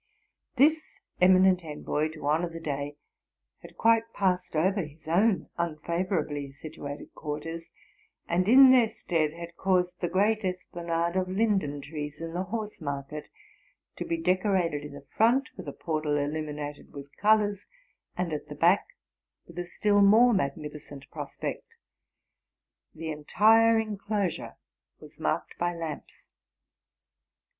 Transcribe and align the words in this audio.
This 0.55 0.97
eminent 1.21 1.63
envoy, 1.63 2.07
to 2.13 2.25
honor 2.25 2.49
the 2.49 2.59
day, 2.59 2.95
had 3.61 3.77
quite 3.77 4.11
passed 4.13 4.55
over 4.55 4.81
his 4.81 5.07
own 5.07 5.47
unfavorably 5.59 6.51
situated 6.51 7.13
quarters, 7.13 7.69
and 8.27 8.47
in 8.47 8.71
their 8.71 8.87
stead 8.87 9.33
had 9.33 9.55
caused 9.57 10.01
the 10.01 10.07
great 10.09 10.43
esplanade 10.43 11.15
of 11.15 11.29
linden 11.29 11.81
trees 11.81 12.19
in 12.19 12.33
the 12.33 12.45
Horse 12.45 12.81
market 12.81 13.27
to 13.97 14.03
be 14.03 14.17
decorated 14.17 14.81
in 14.83 14.93
the 14.93 15.05
front 15.15 15.49
with 15.55 15.67
a 15.67 15.71
portal 15.71 16.17
illuminated 16.17 16.93
with 16.95 17.15
colors, 17.17 17.67
and 18.17 18.33
at 18.33 18.47
the 18.47 18.55
back 18.55 18.87
with 19.45 19.59
a 19.59 19.65
still 19.67 20.01
more 20.01 20.33
magnificent 20.33 21.07
prospect. 21.11 21.75
The 22.95 23.11
entire 23.11 23.77
enclosure 23.77 24.55
was 24.99 25.19
marked 25.19 25.59
by— 25.59 25.75
lamps. 25.75 26.25